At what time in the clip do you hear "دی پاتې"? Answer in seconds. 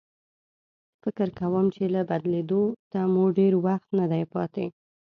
4.11-4.65